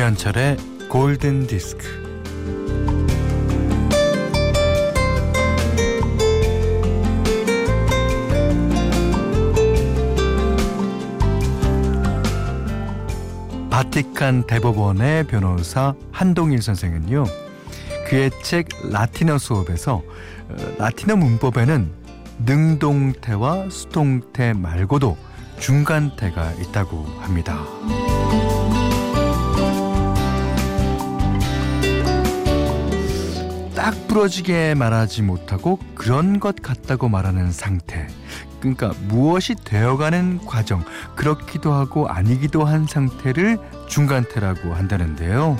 [0.00, 0.56] 김현철의
[0.88, 1.86] 골든 디스크.
[13.68, 17.24] 바티칸 대법원의 변호사 한동일 선생은요.
[18.08, 19.96] 그의 책 라틴어 수업에서
[20.48, 21.92] 어, 라틴어 문법에는
[22.46, 25.18] 능동태와 수동태 말고도
[25.58, 27.66] 중간태가 있다고 합니다.
[34.10, 38.08] 부러지게 말하지 못하고 그런 것 같다고 말하는 상태.
[38.58, 40.82] 그러니까 무엇이 되어가는 과정,
[41.14, 45.56] 그렇기도 하고 아니기도 한 상태를 중간태라고 한다는데요.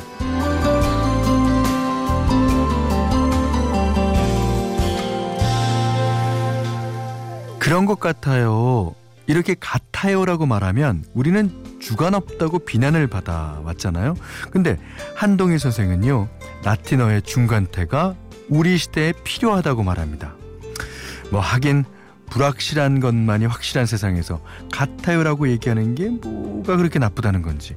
[7.60, 8.96] 그런 것 같아요.
[9.28, 14.16] 이렇게 같아요라고 말하면 우리는 주관 없다고 비난을 받아왔잖아요.
[14.50, 14.76] 근데
[15.14, 16.26] 한동희 선생은요,
[16.64, 18.16] 라틴어의 중간태가
[18.50, 20.34] 우리 시대에 필요하다고 말합니다.
[21.30, 21.84] 뭐 하긴
[22.28, 24.40] 불확실한 것만이 확실한 세상에서
[24.72, 27.76] 같아요라고 얘기하는 게 뭐가 그렇게 나쁘다는 건지.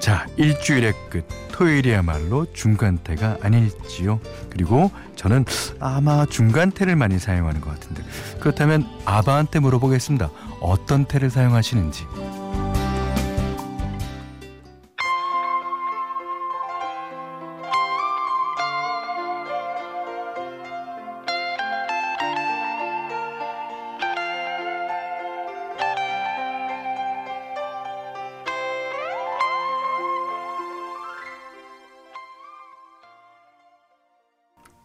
[0.00, 4.20] 자, 일주일의 끝, 토요일이야말로 중간태가 아닐지요.
[4.50, 5.44] 그리고 저는
[5.78, 8.02] 아마 중간태를 많이 사용하는 것 같은데.
[8.40, 10.30] 그렇다면 아바한테 물어보겠습니다.
[10.60, 12.04] 어떤 태를 사용하시는지.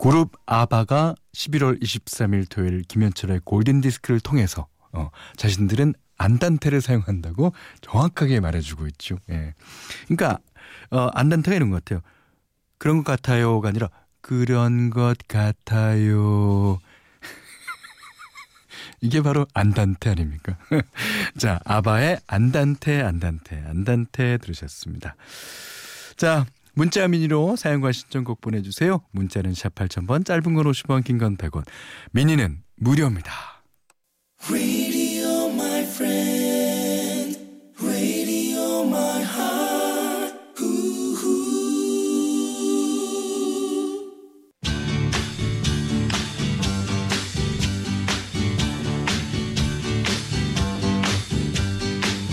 [0.07, 7.51] 그룹 아바가 11월 23일 토요일 김현철의 골든 디스크를 통해서 어, 자신들은 안단테를 사용한다고
[7.81, 9.17] 정확하게 말해주고 있죠.
[9.29, 9.53] 예.
[10.07, 10.39] 그러니까
[10.91, 11.99] 어, 안단테가 이런 것 같아요.
[12.77, 13.89] 그런 것 같아요가 아니라
[14.21, 16.79] 그런 것 같아요.
[19.01, 20.57] 이게 바로 안단테 아닙니까?
[21.37, 25.17] 자, 아바의 안단테, 안단테, 안단테 들으셨습니다.
[26.15, 26.45] 자,
[26.77, 29.01] 문자 미니로 사용과 신청곡 보내주세요.
[29.09, 31.65] 문자는 샵 8000번, 짧은 건 50원, 긴 건 100원.
[32.11, 33.31] 미니는 무료입니다.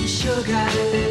[0.07, 1.04] Sugar.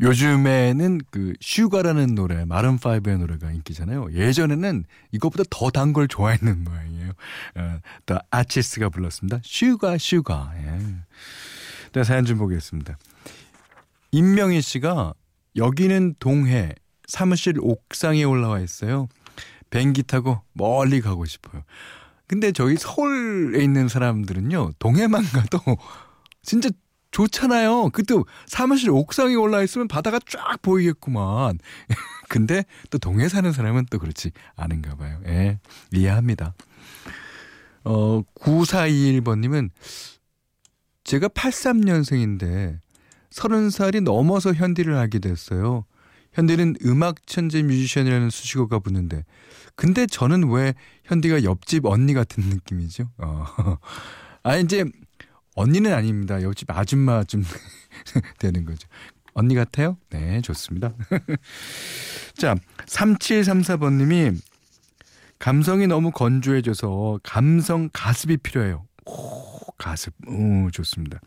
[0.00, 4.12] 요즘에는 그 Sugar라는 노래, Maroon 5의 노래가 인기잖아요.
[4.12, 7.12] 예전에는 이것보다 더 단 걸 좋아했는 모양이에요.
[7.56, 9.40] 어, 또 Archies가 불렀습니다.
[9.42, 10.52] Sugar Sugar.
[10.56, 10.78] 예.
[11.92, 12.96] 네, 사연 좀 보겠습니다.
[14.12, 15.12] 임명희 씨가
[15.56, 16.72] 여기는 동해
[17.06, 19.08] 사무실 옥상에 올라와 있어요.
[19.70, 21.62] 뱅기 타고 멀리 가고 싶어요.
[22.26, 25.60] 근데 저희 서울에 있는 사람들은요, 동해만 가도
[26.42, 26.70] 진짜
[27.10, 27.90] 좋잖아요.
[27.90, 31.58] 그것도 사무실 옥상에 올라 있으면 바다가 쫙 보이겠구만.
[32.28, 35.20] 근데 또 동해 사는 사람은 또 그렇지 않은가 봐요.
[35.26, 35.58] 예.
[35.92, 36.54] 이해합니다.
[37.84, 39.70] 어, 9421번님은
[41.04, 42.78] 제가 83년생인데
[43.30, 45.84] 30살이 넘어서 현디를 알게 됐어요.
[46.32, 49.24] 현디는 음악 천재 뮤지션이라는 수식어가 붙는데
[49.74, 53.08] 근데 저는 왜 현디가 옆집 언니 같은 느낌이죠?
[53.18, 53.44] 어.
[54.44, 54.84] 아 이제
[55.54, 56.42] 언니는 아닙니다.
[56.42, 57.42] 옆집 아줌마 좀
[58.38, 58.88] 되는 거죠.
[59.34, 59.96] 언니 같아요?
[60.10, 60.92] 네, 좋습니다.
[62.36, 62.56] 자,
[62.86, 64.40] 3734번님이
[65.38, 68.84] 감성이 너무 건조해져서 감성 가습이 필요해요.
[69.06, 70.14] 오, 가습.
[70.26, 71.20] 오, 좋습니다.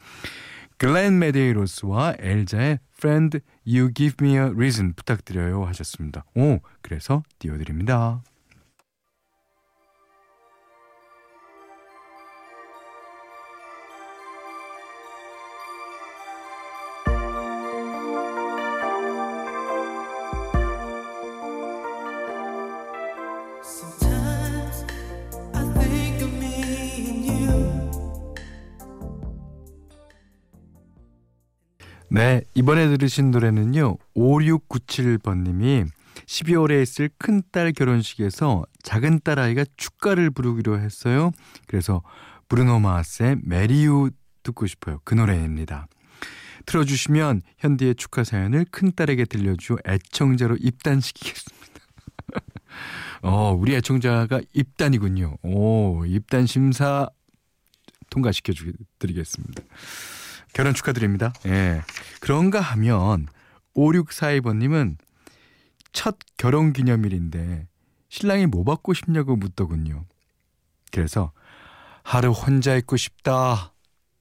[0.77, 6.25] 글렌 메데이로스와 엘자의 Friend You Give Me a Reason 부탁드려요 하셨습니다.
[6.35, 8.21] 오, 그래서 띄워드립니다.
[32.13, 33.97] 네, 이번에 들으신 노래는요.
[34.15, 35.87] 5697번님이
[36.27, 41.31] 12월에 있을 큰딸 결혼식에서 작은 딸아이가 축가를 부르기로 했어요.
[41.65, 42.03] 그래서
[42.49, 44.11] 브루노 마스의 메리유
[44.43, 44.99] 듣고 싶어요.
[45.03, 45.87] 그 노래입니다.
[46.67, 51.79] 틀어주시면 현디의 축하 사연을 큰딸에게 들려주 애청자로 입단시키겠습니다.
[53.23, 55.37] 어, 우리 애청자가 입단이군요.
[55.41, 57.09] 오, 입단 심사
[58.11, 58.53] 통과시켜
[58.99, 59.63] 드리겠습니다.
[60.53, 61.33] 결혼 축하드립니다.
[61.45, 61.81] 예.
[62.19, 63.27] 그런가 하면
[63.75, 64.97] 5642번님은
[65.91, 67.67] 첫 결혼 기념일인데
[68.09, 70.05] 신랑이 뭐 받고 싶냐고 묻더군요.
[70.91, 71.31] 그래서
[72.03, 73.73] 하루 혼자 있고 싶다.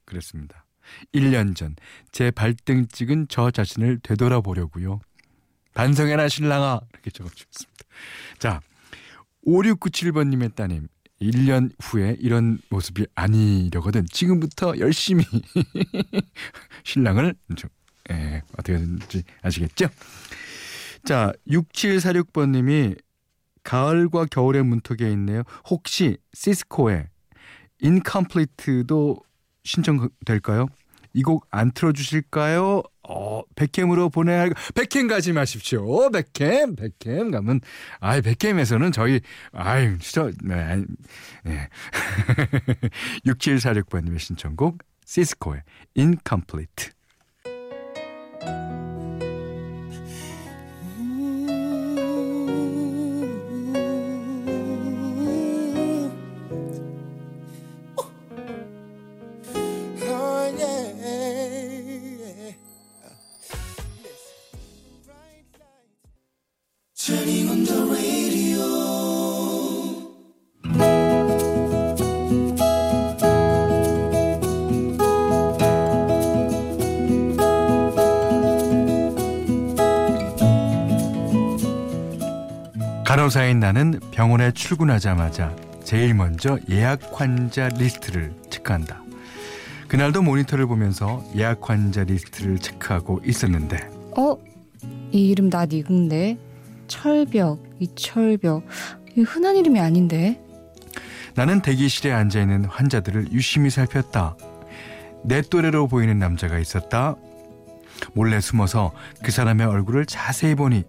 [0.05, 0.65] 그랬습니다.
[1.13, 1.75] 1년 전
[2.11, 4.99] 제 발등 찍은 저 자신을 되돌아보려고요.
[5.73, 7.83] 반성해라 신랑아 이렇게 적어주셨습니다.
[8.37, 8.61] 자
[9.47, 10.87] 5697번님의 따님
[11.23, 15.23] 1년 후에 이런 모습이 아니려거든 지금부터 열심히
[16.83, 17.69] 신랑을 좀
[18.11, 19.87] 예, 어떻게 되는지 아시겠죠?
[21.05, 22.97] 자 6746번님이
[23.63, 25.43] 가을과 겨울의 문턱에 있네요.
[25.69, 27.07] 혹시 시스코의
[27.81, 29.17] 인컴플리트도
[29.63, 30.67] 신청될까요?
[31.13, 32.83] 이 곡 안 틀어주실까요?
[33.07, 36.09] 어, 백캠으로 보내야 할, 백캠 가지 마십시오.
[36.09, 37.59] 백캠, 백캠 가면,
[37.99, 39.19] 아이, 백캠에서는 저희,
[39.51, 40.83] 아이, 진짜, 네,
[41.43, 41.67] 네.
[43.25, 45.61] 6746번님의 신청곡, 시스코의
[45.97, 46.91] Incomplete.
[83.13, 89.03] 간호사인 나는 병원에 출근하자마자 제일 먼저 예약 환자 리스트를 체크한다.
[89.87, 93.87] 그날도 모니터를 보면서 예약 환자 리스트를 체크하고 있었는데
[94.17, 94.35] 어?
[95.11, 96.39] 이 이름 나 니군데
[96.87, 98.65] 철벽, 이철벽
[99.15, 100.41] 이 흔한 이름이 아닌데
[101.35, 104.37] 나는 대기실에 앉아있는 환자들을 유심히 살폈다.
[105.23, 107.15] 내 또래로 보이는 남자가 있었다.
[108.15, 110.83] 몰래 숨어서 그 사람의 얼굴을 자세히 보니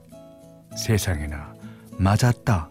[0.75, 1.54] 세상에나
[1.99, 2.71] 맞았다.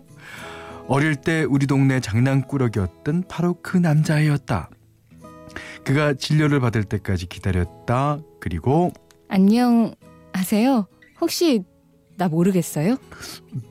[0.87, 4.69] 어릴 때 우리 동네 장난꾸러기였던 바로 그 남자애였다.
[5.83, 8.19] 그가 진료를 받을 때까지 기다렸다.
[8.39, 8.91] 그리고
[9.29, 9.93] 안녕
[10.33, 10.87] 하세요.
[11.21, 11.63] 혹시
[12.17, 12.97] 나 모르겠어요?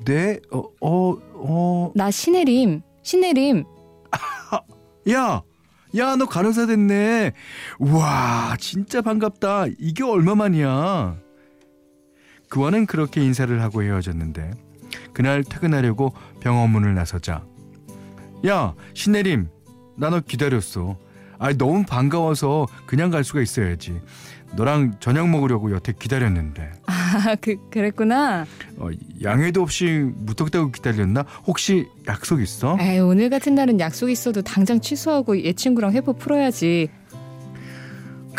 [0.05, 1.93] 네, 어, 어, 어.
[1.95, 2.83] 나 신혜림.
[3.03, 3.65] 신혜림.
[5.13, 5.43] 야,
[5.97, 7.33] 야, 너 간호사 됐네.
[7.79, 9.67] 우와, 진짜 반갑다.
[9.79, 11.17] 이게 얼마만이야?
[12.49, 14.51] 그와는 그렇게 인사를 하고 헤어졌는데
[15.13, 17.45] 그날 퇴근하려고 병원 문을 나서자.
[18.47, 19.49] 야 신내림
[19.97, 20.97] 나 너 기다렸어.
[21.39, 24.01] 아 너무 반가워서 그냥 갈 수가 있어야지.
[24.55, 26.71] 너랑 저녁 먹으려고 여태 기다렸는데.
[26.87, 28.45] 아 그, 그랬구나.
[28.79, 28.89] 어,
[29.23, 31.25] 양해도 없이 무턱대고 기다렸나?
[31.47, 32.77] 혹시 약속 있어?
[32.81, 36.89] 에이 오늘 같은 날은 약속 있어도 당장 취소하고 얘 친구랑 회포 풀어야지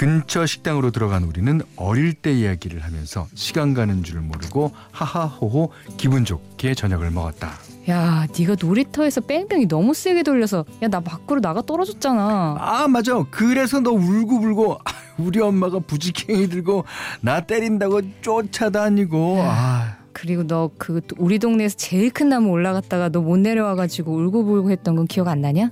[0.07, 6.73] 근처 식당으로 들어간 우리는 어릴 때 이야기를 하면서 시간 가는 줄 모르고 하하호호 기분 좋게
[6.73, 7.51] 저녁을 먹었다.
[7.89, 12.57] 야, 네가 놀이터에서 뺑뺑이 너무 세게 돌려서 야 나 밖으로 나가 떨어졌잖아.
[12.60, 13.24] 아 맞아.
[13.31, 14.77] 그래서 너 울고 불고
[15.17, 16.83] 우리 엄마가 부지깽이 들고
[17.22, 19.38] 나 때린다고 쫓아다니고.
[19.41, 19.95] 아.
[20.12, 25.07] 그리고 너 그 우리 동네에서 제일 큰 나무 올라갔다가 너 못 내려와가지고 울고불고 했던 건
[25.07, 25.72] 기억 안 나냐?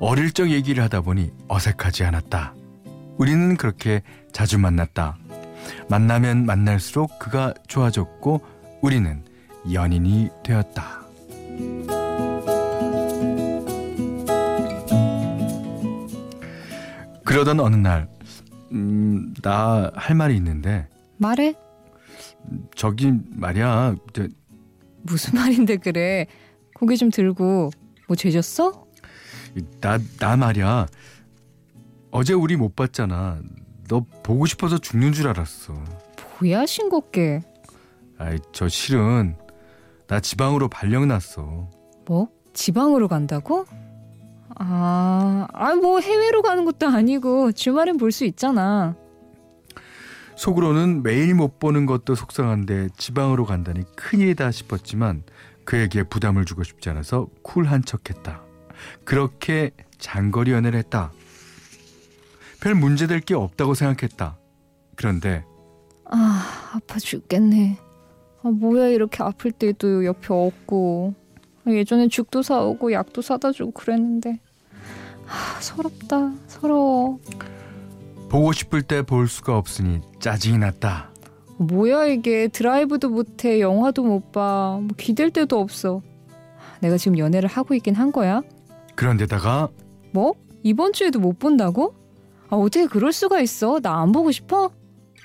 [0.00, 2.54] 어릴 적 얘기를 하다 보니 어색하지 않았다.
[3.18, 5.16] 우리는 그렇게 자주 만났다.
[5.88, 8.40] 만나면 만날수록 그가 좋아졌고
[8.82, 9.22] 우리는
[9.72, 11.02] 연인이 되었다.
[17.24, 18.08] 그러던 어느 날,
[18.72, 20.88] 음, 나 할 말이 있는데.
[21.18, 21.54] 말해?
[22.76, 23.96] 저기 말이야.
[24.12, 24.28] 저,
[25.02, 26.26] 무슨 말인데 그래?
[26.74, 27.70] 고개 좀 들고
[28.06, 28.86] 뭐 죄졌어?
[29.80, 30.86] 나, 나 말이야.
[32.16, 33.38] 어제 우리 못 봤잖아.
[33.88, 35.74] 너 보고 싶어서 죽는 줄 알았어.
[36.40, 37.42] 뭐야 싱겁게.
[38.18, 39.36] 아이 저 실은
[40.06, 41.68] 나 지방으로 발령 났어.
[42.06, 42.28] 뭐?
[42.54, 43.66] 지방으로 간다고?
[44.58, 48.94] 아, 아 뭐 해외로 가는 것도 아니고 주말엔 볼 수 있잖아.
[50.36, 55.22] 속으로는 매일 못 보는 것도 속상한데 지방으로 간다니 큰일이다 싶었지만
[55.66, 58.40] 그에게 부담을 주고 싶지 않아서 쿨한 척했다.
[59.04, 61.10] 그렇게 장거리 연애를 했다.
[62.66, 64.36] 별 문제될 게 없다고 생각했다.
[64.96, 65.44] 그런데
[66.04, 67.78] 아 아파 죽겠네.
[68.42, 71.14] 아 뭐야 이렇게 아플 때도 옆에 없고
[71.68, 74.40] 예전에 죽도 사오고 약도 사다 주고 그랬는데
[75.28, 77.20] 아 서럽다 서러워.
[78.28, 81.12] 보고 싶을 때 볼 수가 없으니 짜증이 났다.
[81.58, 84.80] 뭐야 이게 드라이브도 못해 영화도 못 봐.
[84.82, 86.02] 뭐 기댈 데도 없어.
[86.80, 88.42] 내가 지금 연애를 하고 있긴 한 거야?
[88.96, 89.68] 그런데다가
[90.10, 90.34] 뭐?
[90.64, 91.94] 이번 주에도 못 본다고?
[92.48, 93.80] 아, 어떻게 그럴 수가 있어?
[93.80, 94.70] 나 안 보고 싶어?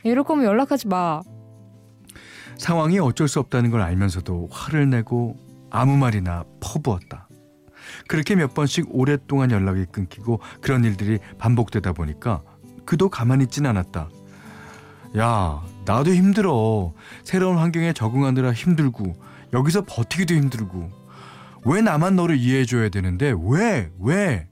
[0.03, 1.21] 이럴 거면 연락하지 마.
[2.57, 5.35] 상황이 어쩔 수 없다는 걸 알면서도 화를 내고
[5.69, 7.27] 아무 말이나 퍼부었다.
[8.07, 12.41] 그렇게 몇 번씩 오랫동안 연락이 끊기고 그런 일들이 반복되다 보니까
[12.85, 14.09] 그도 가만히 있진 않았다.
[15.17, 16.93] 야, 나도 힘들어.
[17.23, 19.13] 새로운 환경에 적응하느라 힘들고
[19.53, 20.89] 여기서 버티기도 힘들고
[21.65, 24.47] 왜 나만 너를 이해해줘야 되는데 왜 왜?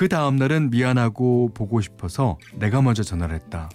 [0.00, 3.68] 그 다음 날은 미안하고 보고 싶어서 내가 먼저 전화를 했다.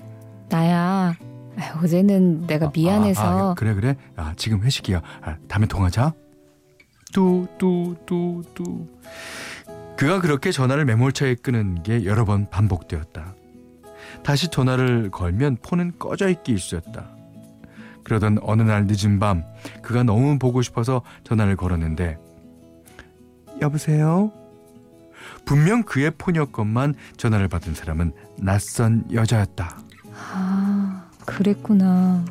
[0.50, 1.14] 나야.
[1.56, 3.22] 아, 어제는 내가 미안해서.
[3.22, 3.96] 아, 아, 그래 그래.
[4.16, 5.04] 아, 지금 회식이야.
[5.22, 6.14] 아, 다음에 통화하자.
[7.14, 8.88] 뚜뚜뚜뚜.
[9.98, 13.36] 그가 그렇게 전화를 매몰차게 끄는 게 여러 번 반복되었다.
[14.24, 17.08] 다시 전화를 걸면 폰은 꺼져 있기 일쑤였다.
[18.04, 19.44] 그러던 어느 날 늦은 밤
[19.84, 22.18] 그가 너무 보고 싶어서 전화를 걸었는데
[23.62, 24.32] 여보세요?
[25.46, 29.78] 분명 그의 폰이었건만 전화를 받은 사람은 낯선 여자였다.
[30.34, 32.26] 아, 그랬구나.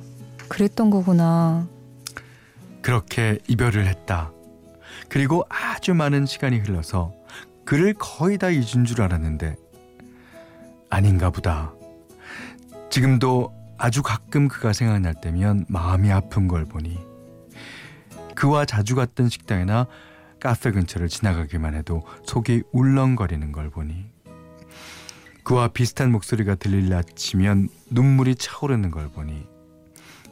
[0.48, 1.66] 그랬던 거구나.
[2.82, 4.30] 그렇게 이별을 했다.
[5.08, 7.12] 그리고 아주 많은 시간이 흘러서
[7.64, 9.56] 그를 거의 다 잊은 줄 알았는데
[10.90, 11.72] 아닌가 보다.
[12.90, 16.98] 지금도 아주 가끔 그가 생각날 때면 마음이 아픈 걸 보니
[18.34, 19.86] 그와 자주 갔던 식당이나
[20.44, 24.04] 카페 근처를 지나가기만 해도 속이 울렁거리는 걸 보니
[25.42, 29.48] 그와 비슷한 목소리가 들릴라 치면 눈물이 차오르는 걸 보니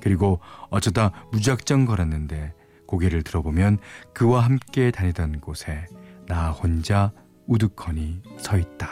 [0.01, 2.53] 그리고 어쩌다 무작정 걸었는데
[2.87, 3.79] 고개를 들어보면
[4.13, 5.87] 그와 함께 다니던 곳에
[6.27, 7.11] 나 혼자
[7.47, 8.91] 우두커니 서 있다.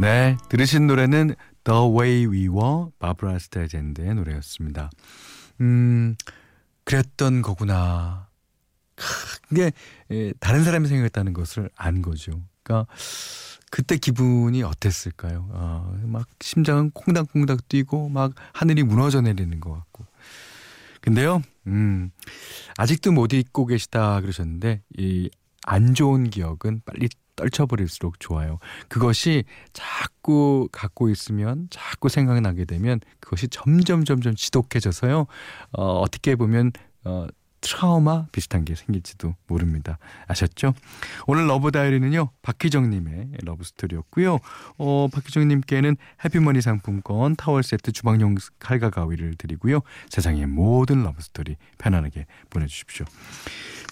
[0.00, 4.90] 네, 들으신 노래는 The Way We Were 바브라 스타젠드의 노래였습니다.
[5.60, 6.16] 음,
[6.84, 8.30] 그랬던 거구나.
[9.52, 9.72] 이게
[10.40, 12.40] 다른 사람이 생각했다는 것을 안 거죠.
[12.62, 12.90] 그러니까
[13.70, 15.50] 그때 기분이 어땠을까요?
[15.52, 20.06] 아, 막 심장은 콩닥콩닥 뛰고 막 하늘이 무너져 내리는 것 같고.
[21.02, 22.10] 근데요, 음,
[22.78, 25.28] 아직도 못 잊고 계시다 그러셨는데 이
[25.66, 27.08] 안 좋은 기억은 빨리
[27.40, 28.58] 떨쳐버릴수록 좋아요.
[28.88, 35.26] 그것이 자꾸 갖고 있으면 자꾸 생각나게 되면 그것이 점점 점점 지독해져서요.
[35.72, 36.72] 어, 어떻게 보면
[37.04, 37.26] 어,
[37.60, 39.98] 트라우마 비슷한 게 생길지도 모릅니다.
[40.26, 40.74] 아셨죠?
[41.26, 42.30] 오늘 Love Diary는요.
[42.42, 44.38] 박희정 님의 love story였고요.
[44.78, 49.80] 어, 박희정 님께는 해피머니 상품권, 타월 세트, 주방용 칼과 가위를 드리고요.
[50.08, 53.06] 세상의 모든 love story 편안하게 보내 주십시오.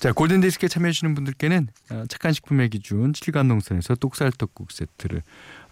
[0.00, 5.22] 자, 골든 디스크에 참여해 주시는 분들께는 어, 착한 식품의 기준 7간 농산에서 똑살 떡국 세트를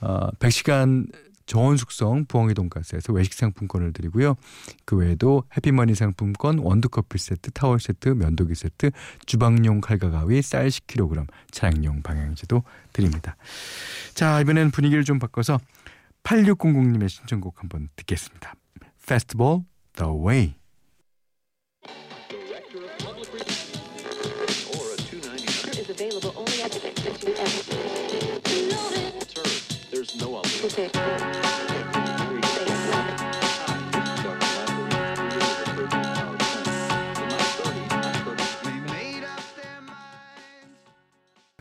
[0.01, 1.07] 어, 100시간
[1.47, 4.37] 저온 숙성 부엉이 돈가스에서 외식 상품권을 드리고요.
[4.85, 8.91] 그 외에도 해피머니 상품권, 원두커피 세트, 타월 세트, 면도기 세트,
[9.27, 12.63] 주방용 칼과 가위, 쌀 10kg, 차량용 방향제도
[12.93, 13.37] 드립니다.
[14.15, 15.59] 자, 이번엔 분위기를 좀 바꿔서
[16.25, 18.55] 8600님의 신청곡 한번 듣겠습니다.
[19.07, 19.61] 페스티벌
[19.95, 20.11] The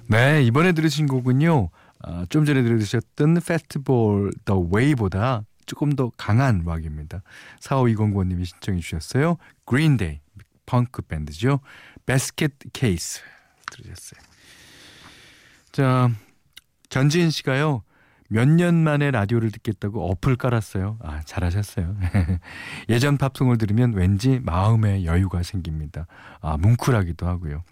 [0.08, 1.70] 네, 이번에 들으신 곡은요.
[2.00, 7.24] 아, 좀 전에 들으셨던 페스티벌 The Way보다 조금 더 강한 락입니다.
[7.60, 9.38] 4520번님이 신청해 주셨어요.
[9.66, 10.20] 그린데이
[10.66, 11.60] 펑크 밴드죠.
[12.06, 13.22] 베스켓 케이스
[13.72, 14.22] 들으셨어요.
[15.72, 16.12] 자,
[16.90, 17.84] 전지인 씨가요.
[18.30, 20.98] 몇 년 만에 라디오를 듣겠다고 어플 깔았어요.
[21.04, 21.96] 아, 잘하셨어요.
[22.90, 26.08] 예전 팝송을 들으면 왠지 마음의 여유가 생깁니다.
[26.42, 27.64] 아, 뭉클하기도 하고요.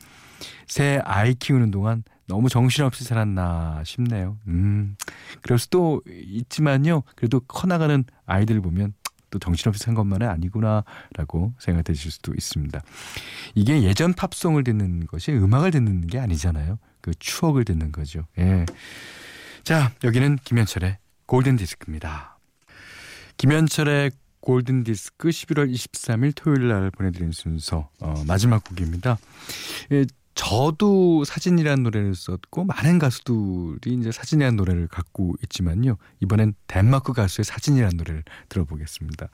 [0.68, 4.38] 새 아이 키우는 동안 너무 정신없이 살았나 싶네요.
[4.48, 4.96] 음,
[5.42, 7.04] 그럴 수도 있지만요.
[7.16, 8.94] 그래도 커나가는 아이들 보면
[9.30, 12.80] 또 정신없이 산 것만은 아니구나라고 생각되실 수도 있습니다.
[13.56, 16.78] 이게 예전 팝송을 듣는 것이 음악을 듣는 게 아니잖아요.
[17.02, 18.26] 그 추억을 듣는 거죠.
[18.38, 18.66] 예.
[19.64, 22.38] 자, 여기는 김현철의 골든 디스크입니다.
[23.38, 29.18] 김현철의 골든 디스크 11월 23일 토요일 날 보내드린 순서 어, 마지막 곡입니다.
[29.94, 30.06] 예,
[30.36, 35.96] 저도 사진이라는 노래를 썼고 많은 가수들이 이제 사진이라는 노래를 갖고 있지만요.
[36.20, 39.30] 이번엔 덴마크 가수의 사진이라는 노래를 들어보겠습니다.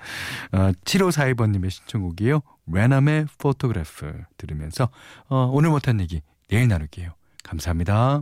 [0.51, 2.41] 어, 7542번님의 신청곡이에요.
[2.67, 4.89] 레남의 Photograph 들으면서
[5.27, 7.15] 어, 오늘 못한 얘기 내일 나눌게요.
[7.43, 8.21] 감사합니다.